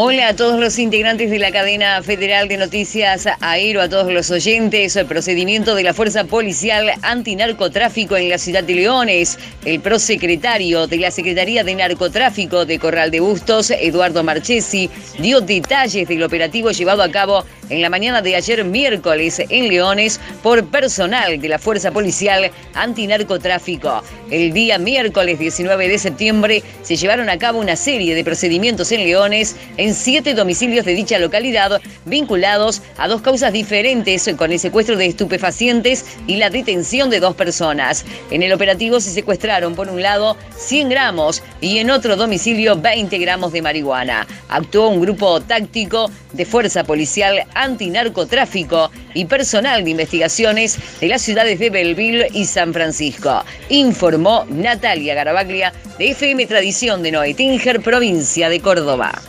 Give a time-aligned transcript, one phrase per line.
[0.00, 4.30] Hola a todos los integrantes de la cadena federal de noticias Aero, a todos los
[4.30, 4.94] oyentes.
[4.94, 9.40] El procedimiento de la Fuerza Policial Antinarcotráfico en la ciudad de Leones.
[9.64, 14.88] El prosecretario de la Secretaría de Narcotráfico de Corral de Bustos, Eduardo Marchesi,
[15.18, 20.20] dio detalles del operativo llevado a cabo en la mañana de ayer miércoles en Leones
[20.44, 24.04] por personal de la Fuerza Policial Antinarcotráfico.
[24.30, 29.04] El día miércoles 19 de septiembre se llevaron a cabo una serie de procedimientos en
[29.04, 29.56] Leones
[29.94, 36.04] siete domicilios de dicha localidad vinculados a dos causas diferentes con el secuestro de estupefacientes
[36.26, 38.04] y la detención de dos personas.
[38.30, 43.18] En el operativo se secuestraron por un lado 100 gramos y en otro domicilio 20
[43.18, 44.26] gramos de marihuana.
[44.48, 51.58] Actuó un grupo táctico de Fuerza Policial Antinarcotráfico y personal de investigaciones de las ciudades
[51.58, 53.44] de Belleville y San Francisco.
[53.68, 59.20] Informó Natalia Garabaglia de FM Tradición de Noetinger, provincia de Córdoba.